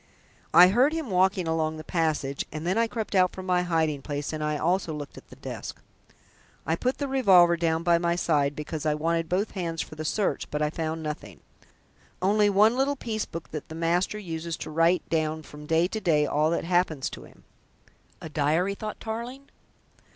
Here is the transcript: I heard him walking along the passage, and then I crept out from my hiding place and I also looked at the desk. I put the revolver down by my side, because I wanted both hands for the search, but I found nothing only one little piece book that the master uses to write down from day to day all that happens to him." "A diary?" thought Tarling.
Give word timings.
I 0.51 0.69
heard 0.69 0.93
him 0.93 1.11
walking 1.11 1.47
along 1.47 1.77
the 1.77 1.83
passage, 1.83 2.43
and 2.51 2.65
then 2.65 2.75
I 2.75 2.87
crept 2.87 3.13
out 3.13 3.33
from 3.33 3.45
my 3.45 3.61
hiding 3.61 4.01
place 4.01 4.33
and 4.33 4.43
I 4.43 4.57
also 4.57 4.93
looked 4.95 5.15
at 5.15 5.29
the 5.29 5.35
desk. 5.35 5.79
I 6.65 6.75
put 6.75 6.97
the 6.97 7.07
revolver 7.07 7.55
down 7.55 7.83
by 7.83 7.99
my 7.99 8.15
side, 8.15 8.55
because 8.55 8.83
I 8.83 8.95
wanted 8.95 9.29
both 9.29 9.51
hands 9.51 9.79
for 9.79 9.93
the 9.93 10.03
search, 10.03 10.49
but 10.49 10.59
I 10.59 10.71
found 10.71 11.03
nothing 11.03 11.41
only 12.19 12.49
one 12.49 12.75
little 12.75 12.95
piece 12.95 13.25
book 13.25 13.51
that 13.51 13.69
the 13.69 13.75
master 13.75 14.17
uses 14.17 14.57
to 14.57 14.71
write 14.71 15.07
down 15.07 15.43
from 15.43 15.67
day 15.67 15.85
to 15.89 15.99
day 16.01 16.25
all 16.25 16.49
that 16.49 16.63
happens 16.63 17.07
to 17.11 17.25
him." 17.25 17.43
"A 18.21 18.27
diary?" 18.27 18.73
thought 18.73 18.99
Tarling. 18.99 19.49